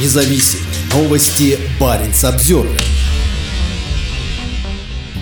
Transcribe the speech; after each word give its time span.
независим. 0.00 0.60
Новости 0.92 1.58
Баренц 1.80 2.24
Обзервер. 2.24 2.80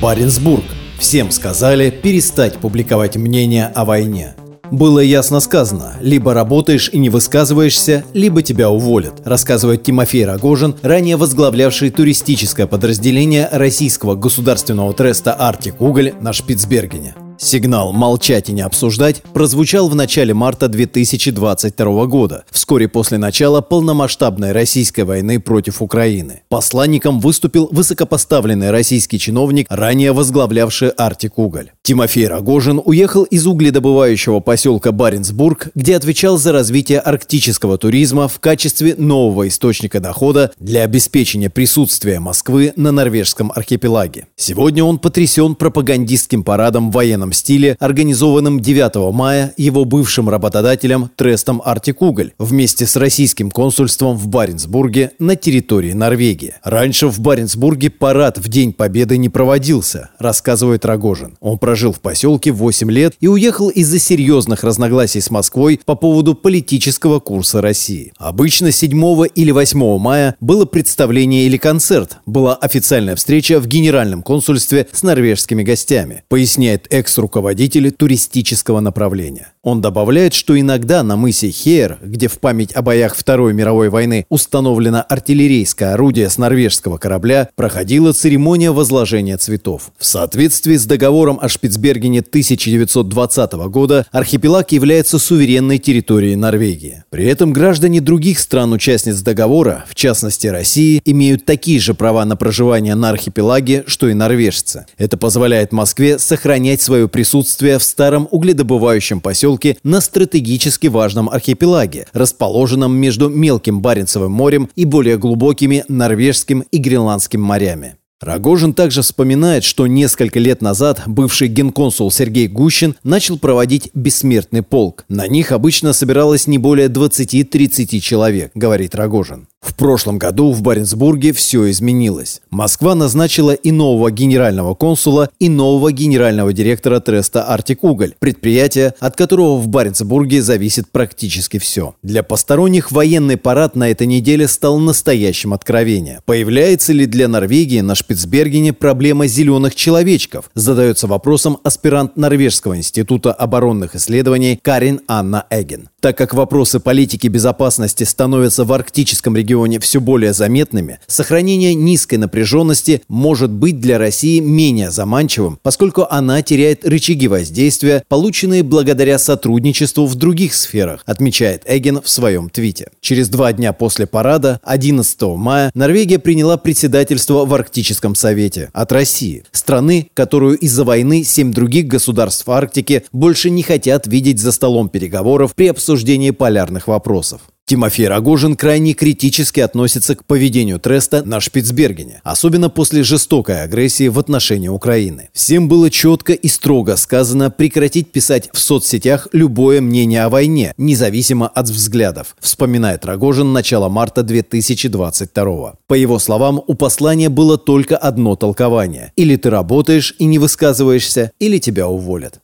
Баренцбург. 0.01 0.65
Всем 0.99 1.31
сказали 1.31 1.91
перестать 1.91 2.59
публиковать 2.59 3.17
мнение 3.17 3.67
о 3.75 3.85
войне. 3.85 4.35
Было 4.71 5.01
ясно 5.01 5.41
сказано, 5.41 5.95
либо 6.01 6.35
работаешь 6.35 6.89
и 6.93 6.99
не 6.99 7.11
высказываешься, 7.11 8.05
либо 8.15 8.43
тебя 8.43 8.71
уволят, 8.71 9.21
рассказывает 9.25 9.83
Тимофей 9.83 10.25
Рогожин, 10.25 10.75
ранее 10.83 11.17
возглавлявший 11.17 11.91
туристическое 11.91 12.67
подразделение 12.67 13.49
российского 13.53 14.15
государственного 14.15 14.93
треста 14.95 15.35
«Артик 15.35 15.81
Уголь» 15.81 16.15
на 16.21 16.33
Шпицбергене. 16.33 17.15
Сигнал 17.37 17.93
«молчать 17.93 18.49
и 18.49 18.53
не 18.53 18.63
обсуждать» 18.63 19.23
прозвучал 19.33 19.89
в 19.89 19.95
начале 19.95 20.33
марта 20.35 20.69
2022 20.69 22.07
года, 22.07 22.45
вскоре 22.51 22.89
после 22.89 23.19
начала 23.19 23.61
полномасштабной 23.61 24.53
российской 24.53 25.03
войны 25.03 25.41
против 25.41 25.83
Украины. 25.83 26.43
Посланником 26.49 27.21
выступил 27.21 27.69
высокопоставленный 27.73 28.71
российский 28.71 29.19
чиновник, 29.19 29.67
ранее 29.69 30.13
возглавлявший 30.13 30.91
Артик 30.91 31.39
Уголь. 31.39 31.73
Тимофей 31.83 32.29
Рогожин 32.29 32.81
уехал 32.85 33.25
из 33.25 33.47
угледобывающего 33.47 34.41
поселка 34.41 34.93
Баренцбург, 34.93 35.69
где 35.75 35.97
отвечал 35.97 36.39
за 36.39 36.53
развитие 36.53 37.01
арктического 37.01 37.79
туризма 37.79 38.29
в 38.29 38.39
качестве 38.39 38.95
нового 38.97 39.49
источника 39.49 39.99
дохода 40.01 40.53
для 40.59 40.83
обеспечения 40.83 41.51
присутствия 41.51 42.21
Москвы 42.21 42.73
на 42.77 42.93
норвежском 42.93 43.53
архипелаге. 43.55 44.29
Сегодня 44.37 44.85
он 44.85 44.99
потрясен 44.99 45.57
пропагандистским 45.57 46.45
парадом 46.45 46.91
военного 46.91 47.24
военном 47.25 47.33
стиле, 47.33 47.77
организованным 47.81 48.61
9 48.61 49.13
мая 49.13 49.55
его 49.57 49.85
бывшим 49.85 50.29
работодателем 50.29 51.11
Трестом 51.17 51.63
Артик 51.65 52.03
Уголь 52.03 52.33
вместе 52.39 52.87
с 52.87 52.97
российским 52.97 53.51
консульством 53.51 54.17
в 54.17 54.29
Баренцбурге 54.29 55.13
на 55.19 55.37
территории 55.37 55.93
Норвегии. 55.93 56.55
Раньше 56.63 57.09
в 57.09 57.21
Баренцбурге 57.21 57.91
парад 57.91 58.39
в 58.39 58.49
День 58.49 58.73
Победы 58.73 59.17
не 59.17 59.29
проводился, 59.29 60.11
рассказывает 60.19 60.85
Рогожин. 60.85 61.37
Он 61.41 61.59
прожил 61.59 61.93
в 61.93 62.01
поселке 62.01 62.53
8 62.53 62.91
лет 62.91 63.15
и 63.21 63.29
уехал 63.29 63.69
из-за 63.71 63.99
серьезных 63.99 64.65
разногласий 64.65 65.21
с 65.21 65.31
Москвой 65.31 65.81
по 65.85 65.95
поводу 65.95 66.35
политического 66.35 67.21
курса 67.21 67.61
России. 67.61 68.13
Обычно 68.19 68.71
7 68.71 68.95
или 69.35 69.51
8 69.51 69.99
мая 69.99 70.37
было 70.41 70.65
представление 70.65 71.47
или 71.47 71.57
концерт, 71.57 72.19
была 72.27 72.55
официальная 72.55 73.17
встреча 73.17 73.61
в 73.61 73.67
генеральном 73.67 74.23
консульстве 74.23 74.87
с 74.93 75.03
норвежскими 75.03 75.63
гостями, 75.63 76.23
поясняет 76.29 76.87
экс 76.91 77.14
экс-руководители 77.15 77.91
туристического 77.91 78.81
направления. 78.81 79.53
Он 79.63 79.81
добавляет, 79.81 80.35
что 80.35 80.59
иногда 80.59 81.03
на 81.03 81.17
мысе 81.17 81.51
Хейер, 81.51 81.99
где 82.03 82.29
в 82.29 82.39
память 82.39 82.73
о 82.73 82.83
боях 82.83 83.17
Второй 83.17 83.55
мировой 83.55 83.89
войны 83.89 84.27
установлено 84.29 85.05
артиллерийское 85.09 85.95
орудие 85.95 86.29
с 86.29 86.39
норвежского 86.39 86.99
корабля, 86.99 87.49
проходила 87.57 88.13
церемония 88.13 88.73
возложения 88.73 89.39
цветов. 89.39 89.93
В 89.99 90.05
соответствии 90.05 90.77
с 90.77 90.85
договором 90.85 91.39
о 91.41 91.49
Шпицбергене 91.49 92.21
1920 92.21 93.53
года 93.69 94.07
архипелаг 94.13 94.73
является 94.73 95.19
суверенной 95.19 95.79
территорией 95.79 96.37
Норвегии. 96.37 97.05
При 97.11 97.25
этом 97.27 97.53
граждане 97.53 98.01
других 98.01 98.41
стран-участниц 98.41 99.21
договора, 99.21 99.85
в 99.89 99.95
частности 99.95 100.49
России, 100.49 101.01
имеют 101.05 101.47
такие 101.47 101.81
же 101.81 101.95
права 101.95 102.25
на 102.25 102.37
проживание 102.37 102.95
на 102.95 103.11
архипелаге, 103.11 103.85
что 103.87 104.09
и 104.09 104.15
норвежцы. 104.15 104.87
Это 104.99 105.17
позволяет 105.17 105.73
Москве 105.73 106.19
сохранять 106.19 106.83
свою 106.83 107.04
свое 107.05 107.09
присутствие 107.09 107.79
в 107.79 107.83
старом 107.83 108.29
угледобывающем 108.31 109.21
поселке 109.21 109.77
на 109.85 110.01
стратегически 110.01 110.89
важном 110.89 111.29
архипелаге, 111.29 112.07
расположенном 112.13 112.97
между 112.97 113.29
Мелким 113.29 113.81
Баренцевым 113.81 114.33
морем 114.33 114.69
и 114.77 114.85
более 114.85 115.19
глубокими 115.19 115.85
Норвежским 115.89 116.61
и 116.61 116.79
Гренландским 116.79 117.41
морями. 117.41 117.97
Рогожин 118.21 118.75
также 118.75 119.03
вспоминает, 119.03 119.65
что 119.65 119.87
несколько 119.87 120.39
лет 120.39 120.63
назад 120.63 121.03
бывший 121.07 121.49
генконсул 121.49 122.11
Сергей 122.11 122.49
Гущин 122.49 122.95
начал 123.03 123.39
проводить 123.39 123.91
«Бессмертный 123.93 124.63
полк». 124.63 125.05
На 125.09 125.27
них 125.27 125.53
обычно 125.53 125.93
собиралось 125.93 126.47
не 126.47 126.59
более 126.59 126.89
20-30 126.89 128.01
человек, 128.01 128.53
говорит 128.55 128.95
Рогожин. 128.95 129.49
В 129.65 129.75
прошлом 129.75 130.19
году 130.19 130.53
в 130.53 130.61
Баренцбурге 130.61 131.33
все 131.33 131.71
изменилось. 131.71 132.43
Москва 132.51 132.95
назначила 132.95 133.53
и 133.53 133.73
нового 133.73 134.11
генерального 134.11 134.75
консула, 134.75 135.31
и 135.39 135.49
нового 135.49 135.91
генерального 135.91 136.53
директора 136.53 137.01
Треста 137.01 137.45
«Артик 137.45 137.83
Уголь», 137.83 138.15
предприятия, 138.19 138.95
от 139.01 139.17
которого 139.17 139.57
в 139.57 139.69
Баренцбурге 139.69 140.43
зависит 140.43 140.91
практически 140.93 141.59
все. 141.59 141.95
Для 142.03 142.23
посторонних 142.23 142.93
военный 142.93 143.39
парад 143.39 143.75
на 143.75 143.91
этой 143.91 144.07
неделе 144.07 144.49
стал 144.49 144.79
настоящим 144.79 145.55
откровением. 145.55 146.21
Появляется 146.27 146.93
ли 146.93 147.07
для 147.07 147.27
Норвегии 147.27 147.81
на 147.81 147.95
Шпицбергене 148.05 148.75
проблема 148.75 149.27
зеленых 149.27 149.75
человечков? 149.75 150.51
Задается 150.55 151.07
вопросом 151.07 151.59
аспирант 151.65 152.19
Норвежского 152.19 152.77
института 152.77 153.33
оборонных 153.33 153.97
исследований 153.97 154.61
Карин 154.63 155.01
Анна 155.09 155.47
Эгген. 155.49 155.89
Так 156.01 156.19
как 156.19 156.35
вопросы 156.35 156.81
политики 156.81 157.29
безопасности 157.29 158.05
становятся 158.05 158.67
в 158.67 158.73
арктическом 158.75 159.35
регионе 159.35 159.81
все 159.81 160.03
более 160.03 160.35
заметными, 160.35 160.99
сохранение 161.07 161.75
низкой 161.75 162.17
напряженности 162.17 163.01
может 163.09 163.51
быть 163.51 163.81
для 163.81 163.97
России 163.97 164.39
менее 164.39 164.91
заманчивым, 164.91 165.59
поскольку 165.63 166.07
она 166.11 166.43
теряет 166.43 166.87
рычаги 166.87 167.27
воздействия, 167.27 168.05
полученные 168.09 168.63
благодаря 168.63 169.19
сотрудничеству 169.19 170.05
в 170.05 170.15
других 170.15 170.53
сферах, 170.53 171.01
отмечает 171.07 171.63
Эгген 171.67 172.03
в 172.03 172.11
своем 172.11 172.51
твите. 172.51 172.91
Через 173.01 173.31
два 173.31 173.55
дня 173.55 173.73
после 173.73 174.07
парада, 174.07 174.61
11 174.63 175.23
мая, 175.37 175.71
Норвегия 175.73 176.19
приняла 176.19 176.59
председательство 176.59 177.47
в 177.47 177.55
Арктическом 177.55 177.94
совете 178.15 178.71
от 178.73 178.93
России, 178.93 179.45
страны, 179.53 180.09
которую 180.15 180.59
из-за 180.59 180.85
войны 180.85 181.25
семь 181.25 181.53
других 181.53 181.87
государств 181.87 182.49
Арктики 182.49 183.05
больше 183.13 183.51
не 183.51 183.63
хотят 183.63 184.07
видеть 184.07 184.41
за 184.41 184.53
столом 184.53 184.89
переговоров 184.89 185.55
при 185.55 185.69
обсуждении 185.69 186.31
полярных 186.31 186.89
вопросов. 186.89 187.43
Тимофей 187.67 188.09
Рогожин 188.09 188.57
крайне 188.57 188.93
критически 188.93 189.61
относится 189.61 190.15
к 190.15 190.27
поведению 190.27 190.79
Треста 190.79 191.23
на 191.25 191.41
Шпицбергене, 191.41 192.21
особенно 192.23 192.69
после 192.69 193.03
жестокой 193.03 193.63
агрессии 193.63 194.09
в 194.09 194.19
отношении 194.19 194.69
Украины. 194.69 195.31
Всем 195.33 195.67
было 195.67 195.91
четко 195.91 196.35
и 196.35 196.47
строго 196.49 196.97
сказано 196.97 197.51
прекратить 197.51 198.13
писать 198.13 198.51
в 198.53 198.59
соцсетях 198.59 199.29
любое 199.33 199.81
мнение 199.81 200.25
о 200.25 200.29
войне, 200.29 200.75
независимо 200.77 201.49
от 201.49 201.71
взглядов, 201.71 202.37
вспоминает 202.39 203.07
Рогожин 203.07 203.55
начало 203.55 203.89
марта 203.89 204.23
2022 204.23 205.75
По 205.87 205.95
его 205.95 206.19
словам, 206.19 206.63
у 206.67 206.75
послания 206.75 207.31
было 207.31 207.57
только 207.57 207.97
одно 207.97 208.37
толкование. 208.37 209.13
Или 209.17 209.37
ты 209.37 209.49
работаешь 209.49 210.15
и 210.19 210.27
не 210.27 210.39
высказываешься, 210.39 211.33
или 211.39 211.57
тебя 211.57 211.89
уволят. 211.89 212.41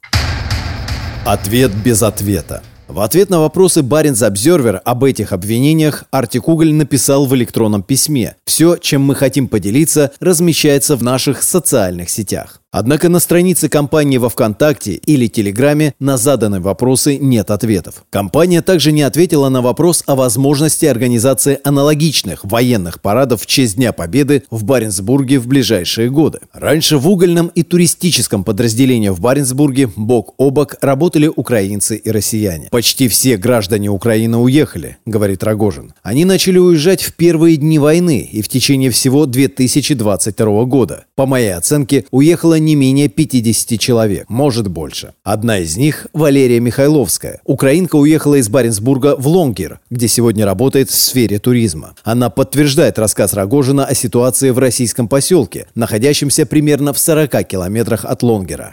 Ответ 1.27 1.73
без 1.85 2.03
ответа. 2.03 2.63
В 2.91 2.99
ответ 3.03 3.31
на 3.31 3.39
вопросы 3.39 3.85
Баренц 3.85 4.21
Обзервер 4.21 4.83
об 4.85 5.05
этих 5.05 5.33
обвинениях 5.33 6.07
Артик 6.11 6.49
Уголь 6.49 6.73
написал 6.73 7.25
в 7.25 7.37
электронном 7.37 7.85
письме. 7.85 8.35
Все, 8.45 8.77
чем 8.79 9.03
мы 9.03 9.15
хотим 9.15 9.47
поделиться, 9.47 10.11
размещается 10.19 10.97
в 10.97 11.03
наших 11.05 11.45
социальных 11.45 12.11
сетях. 12.11 12.61
Однако 12.73 13.09
на 13.09 13.19
странице 13.19 13.69
компании 13.69 14.19
во 14.19 14.29
ВКонтакте 14.29 14.93
или 14.93 15.27
Телеграме 15.27 15.93
на 15.99 16.17
заданные 16.17 16.61
вопросы 16.61 17.17
нет 17.17 17.51
ответов. 17.51 18.05
Компания 18.11 18.63
также 18.63 18.93
не 18.93 19.03
ответила 19.03 19.49
на 19.49 19.61
вопрос 19.61 20.05
о 20.07 20.15
возможности 20.15 20.87
организации 20.87 21.59
аналогичных 21.65 22.45
военных 22.45 23.01
парадов 23.01 23.43
в 23.43 23.47
честь 23.47 23.75
Дня 23.75 23.93
Победы 23.93 24.45
в 24.53 24.63
Баренцбурге 24.63 25.41
в 25.41 25.49
ближайшие 25.49 26.11
годы. 26.11 26.39
Раньше 26.53 26.99
в 26.99 27.09
угольном 27.09 27.49
и 27.49 27.65
туристическом 27.65 28.45
подразделении 28.45 29.09
в 29.09 29.19
Баренцбурге 29.19 29.91
бок 29.97 30.35
о 30.39 30.51
бок 30.51 30.77
работали 30.81 31.27
украинцы 31.27 31.97
и 31.97 32.09
россияне. 32.09 32.69
Почти 32.71 33.09
все 33.09 33.37
граждане 33.37 33.89
Украины 33.89 34.37
уехали, 34.37 34.99
говорит 35.07 35.43
Рогожин. 35.43 35.93
Они 36.05 36.25
начали 36.25 36.59
уезжать 36.59 37.03
в 37.03 37.15
первые 37.15 37.57
дни 37.57 37.81
войны 37.81 38.29
и 38.31 38.43
в 38.43 38.49
течение 38.49 38.91
всего 38.91 39.27
2022 39.27 40.65
года. 40.67 41.07
По 41.17 41.27
моей 41.27 41.53
оценке, 41.57 42.05
уехало 42.13 42.60
не 42.61 42.77
менее 42.77 43.09
50 43.09 43.79
человек, 43.81 44.27
может 44.29 44.69
больше. 44.69 45.15
Одна 45.25 45.59
из 45.59 45.77
них– 45.77 46.07
Валерия 46.13 46.61
Михайловская. 46.61 47.41
Украинка 47.45 47.97
уехала 47.97 48.37
из 48.37 48.49
Баренцбурга 48.49 49.17
в 49.17 49.27
Лонгер, 49.27 49.81
где 49.91 50.07
сегодня 50.07 50.45
работает 50.45 50.91
в 50.91 50.95
сфере 50.95 51.39
туризма. 51.39 51.95
Она 52.05 52.31
подтверждает 52.31 52.99
рассказ 52.99 53.35
Рогожина 53.35 53.85
о 53.85 53.95
ситуации 53.95 54.51
в 54.51 54.59
российском 54.59 55.09
поселке, 55.09 55.67
находящемся 55.75 56.47
примерно 56.47 56.93
в 56.93 56.99
40 56.99 57.45
километрах 57.49 58.05
от 58.05 58.23
Лонгера. 58.23 58.73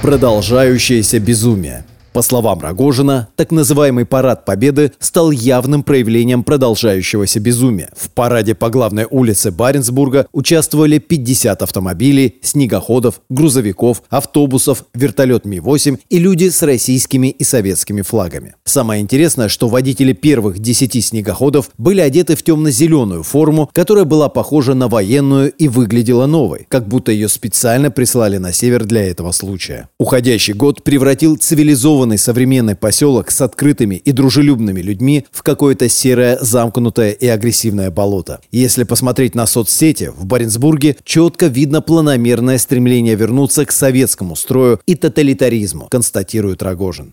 Продолжающееся 0.00 1.18
безумие. 1.18 1.84
По 2.18 2.22
словам 2.22 2.58
Рогожина, 2.58 3.28
так 3.36 3.52
называемый 3.52 4.04
парад 4.04 4.44
Победы 4.44 4.90
стал 4.98 5.30
явным 5.30 5.84
проявлением 5.84 6.42
продолжающегося 6.42 7.38
безумия. 7.38 7.90
В 7.96 8.10
параде 8.10 8.56
по 8.56 8.70
главной 8.70 9.06
улице 9.08 9.52
Баренцбурга 9.52 10.26
участвовали 10.32 10.98
50 10.98 11.62
автомобилей, 11.62 12.38
снегоходов, 12.42 13.20
грузовиков, 13.28 14.02
автобусов, 14.10 14.84
вертолет 14.94 15.44
Ми-8 15.44 16.00
и 16.10 16.18
люди 16.18 16.48
с 16.48 16.60
российскими 16.62 17.28
и 17.28 17.44
советскими 17.44 18.02
флагами. 18.02 18.56
Самое 18.64 19.00
интересное, 19.00 19.46
что 19.46 19.68
водители 19.68 20.12
первых 20.12 20.58
10 20.58 21.04
снегоходов 21.04 21.70
были 21.78 22.00
одеты 22.00 22.34
в 22.34 22.42
темно-зеленую 22.42 23.22
форму, 23.22 23.70
которая 23.72 24.06
была 24.06 24.28
похожа 24.28 24.74
на 24.74 24.88
военную 24.88 25.52
и 25.52 25.68
выглядела 25.68 26.26
новой, 26.26 26.66
как 26.68 26.88
будто 26.88 27.12
ее 27.12 27.28
специально 27.28 27.92
прислали 27.92 28.38
на 28.38 28.52
север 28.52 28.86
для 28.86 29.08
этого 29.08 29.30
случая. 29.30 29.88
Уходящий 30.00 30.52
год 30.52 30.82
превратил 30.82 31.36
цивилизованный 31.36 32.07
современный 32.16 32.74
поселок 32.74 33.30
с 33.30 33.42
открытыми 33.42 33.96
и 33.96 34.12
дружелюбными 34.12 34.80
людьми 34.80 35.26
в 35.30 35.42
какое-то 35.42 35.90
серое, 35.90 36.38
замкнутое 36.40 37.10
и 37.10 37.26
агрессивное 37.26 37.90
болото. 37.90 38.40
Если 38.50 38.84
посмотреть 38.84 39.34
на 39.34 39.46
соцсети, 39.46 40.10
в 40.16 40.24
Баренцбурге 40.24 40.96
четко 41.04 41.46
видно 41.46 41.82
планомерное 41.82 42.58
стремление 42.58 43.16
вернуться 43.16 43.66
к 43.66 43.72
советскому 43.72 44.36
строю 44.36 44.80
и 44.86 44.94
тоталитаризму, 44.94 45.88
констатирует 45.90 46.62
Рогожин. 46.62 47.12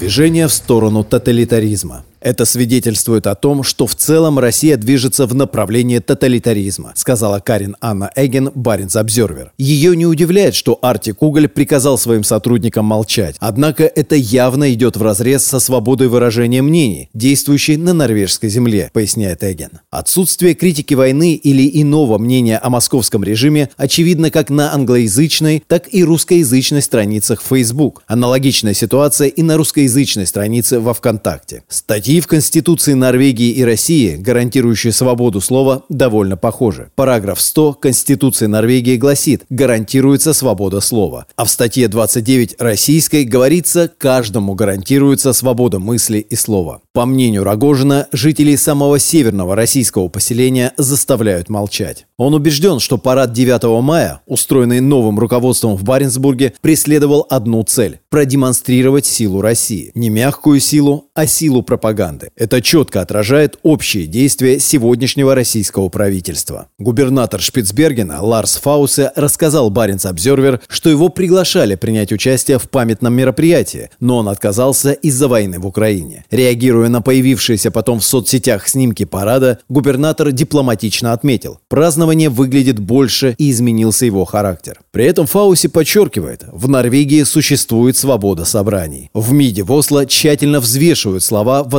Движение 0.00 0.48
в 0.48 0.52
сторону 0.52 1.04
тоталитаризма. 1.04 2.04
Это 2.24 2.46
свидетельствует 2.46 3.26
о 3.26 3.34
том, 3.34 3.62
что 3.62 3.86
в 3.86 3.94
целом 3.94 4.38
Россия 4.38 4.78
движется 4.78 5.26
в 5.26 5.34
направлении 5.34 5.98
тоталитаризма, 5.98 6.94
сказала 6.96 7.38
Карин 7.38 7.76
Анна 7.82 8.10
Эгген, 8.16 8.50
Баренц 8.54 8.96
Обзервер. 8.96 9.52
Ее 9.58 9.94
не 9.94 10.06
удивляет, 10.06 10.54
что 10.54 10.78
Артик 10.80 11.22
Уголь 11.22 11.48
приказал 11.48 11.98
своим 11.98 12.24
сотрудникам 12.24 12.86
молчать. 12.86 13.36
Однако 13.40 13.84
это 13.84 14.14
явно 14.16 14.72
идет 14.72 14.96
в 14.96 15.02
разрез 15.02 15.44
со 15.44 15.60
свободой 15.60 16.08
выражения 16.08 16.62
мнений, 16.62 17.10
действующей 17.12 17.76
на 17.76 17.92
норвежской 17.92 18.48
земле, 18.48 18.88
поясняет 18.94 19.44
Эгген. 19.44 19.80
Отсутствие 19.90 20.54
критики 20.54 20.94
войны 20.94 21.34
или 21.34 21.70
иного 21.82 22.16
мнения 22.16 22.56
о 22.56 22.70
московском 22.70 23.22
режиме 23.22 23.68
очевидно 23.76 24.30
как 24.30 24.48
на 24.48 24.72
англоязычной, 24.72 25.62
так 25.68 25.92
и 25.92 26.02
русскоязычной 26.02 26.80
страницах 26.80 27.42
Facebook. 27.46 28.02
Аналогичная 28.06 28.72
ситуация 28.72 29.28
и 29.28 29.42
на 29.42 29.58
русскоязычной 29.58 30.26
странице 30.26 30.80
во 30.80 30.94
ВКонтакте. 30.94 31.64
Статьи 31.68 32.13
Статьи 32.14 32.22
в 32.22 32.28
Конституции 32.28 32.92
Норвегии 32.92 33.50
и 33.50 33.64
России, 33.64 34.14
гарантирующие 34.14 34.92
свободу 34.92 35.40
слова, 35.40 35.82
довольно 35.88 36.36
похожи. 36.36 36.92
Параграф 36.94 37.40
100 37.40 37.72
Конституции 37.72 38.46
Норвегии 38.46 38.96
гласит 38.96 39.42
«гарантируется 39.50 40.32
свобода 40.32 40.78
слова». 40.78 41.26
А 41.34 41.44
в 41.44 41.50
статье 41.50 41.88
29 41.88 42.54
российской 42.60 43.24
говорится 43.24 43.90
«каждому 43.98 44.54
гарантируется 44.54 45.32
свобода 45.32 45.80
мысли 45.80 46.18
и 46.18 46.36
слова». 46.36 46.82
По 46.92 47.04
мнению 47.04 47.42
Рогожина, 47.42 48.06
жителей 48.12 48.56
самого 48.56 49.00
северного 49.00 49.56
российского 49.56 50.06
поселения 50.06 50.72
заставляют 50.76 51.48
молчать. 51.48 52.06
Он 52.16 52.32
убежден, 52.34 52.78
что 52.78 52.96
парад 52.96 53.32
9 53.32 53.82
мая, 53.82 54.20
устроенный 54.26 54.78
новым 54.78 55.18
руководством 55.18 55.74
в 55.74 55.82
Баренцбурге, 55.82 56.54
преследовал 56.60 57.26
одну 57.28 57.64
цель– 57.64 57.98
продемонстрировать 58.08 59.04
силу 59.04 59.40
России. 59.40 59.90
Не 59.96 60.10
мягкую 60.10 60.60
силу, 60.60 61.10
а 61.12 61.26
силу 61.26 61.64
пропаганды. 61.64 62.03
Это 62.36 62.60
четко 62.60 63.00
отражает 63.00 63.58
общие 63.62 64.06
действия 64.06 64.58
сегодняшнего 64.58 65.34
российского 65.34 65.88
правительства. 65.88 66.68
Губернатор 66.78 67.40
Шпицбергена 67.40 68.22
Ларс 68.22 68.56
Фаусе 68.56 69.12
рассказал 69.16 69.70
Баренц 69.70 70.04
Обзервер, 70.06 70.60
что 70.68 70.90
его 70.90 71.08
приглашали 71.08 71.74
принять 71.74 72.12
участие 72.12 72.58
в 72.58 72.68
памятном 72.68 73.14
мероприятии, 73.14 73.90
но 74.00 74.18
он 74.18 74.28
отказался 74.28 74.92
из-за 74.92 75.28
войны 75.28 75.58
в 75.58 75.66
Украине. 75.66 76.24
Реагируя 76.30 76.88
на 76.88 77.00
появившиеся 77.00 77.70
потом 77.70 78.00
в 78.00 78.04
соцсетях 78.04 78.68
снимки 78.68 79.04
парада, 79.04 79.58
губернатор 79.68 80.32
дипломатично 80.32 81.12
отметил, 81.12 81.60
празднование 81.68 82.28
выглядит 82.28 82.78
больше 82.78 83.34
и 83.38 83.50
изменился 83.50 84.06
его 84.06 84.24
характер. 84.24 84.80
При 84.90 85.06
этом 85.06 85.26
Фауси 85.26 85.68
подчеркивает, 85.68 86.44
в 86.52 86.68
Норвегии 86.68 87.22
существует 87.22 87.96
свобода 87.96 88.44
собраний. 88.44 89.10
В 89.14 89.32
МИДе 89.32 89.62
в 89.62 89.72
Осло 89.72 90.06
тщательно 90.06 90.60
взвешивают 90.60 91.22
слова 91.22 91.62
в 91.62 91.74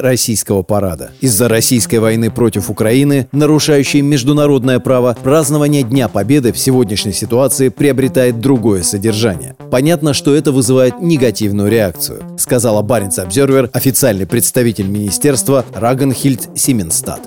российского 0.00 0.62
парада. 0.62 1.10
Из-за 1.20 1.48
российской 1.48 1.96
войны 1.96 2.30
против 2.30 2.70
Украины, 2.70 3.28
нарушающей 3.32 4.00
международное 4.00 4.78
право, 4.80 5.16
празднование 5.22 5.82
Дня 5.82 6.08
Победы 6.08 6.52
в 6.52 6.58
сегодняшней 6.58 7.12
ситуации 7.12 7.68
приобретает 7.68 8.40
другое 8.40 8.82
содержание. 8.82 9.56
Понятно, 9.70 10.14
что 10.14 10.34
это 10.34 10.52
вызывает 10.52 11.00
негативную 11.00 11.70
реакцию, 11.70 12.22
сказала 12.38 12.82
Баренц 12.82 13.18
Обзервер, 13.18 13.70
официальный 13.72 14.26
представитель 14.26 14.86
министерства 14.86 15.64
Рагенхильд 15.74 16.48
Сименстад. 16.54 17.20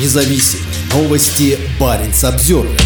Независимые 0.00 0.66
новости 0.94 1.58
Баренц 1.78 2.24
Обзервер. 2.24 2.78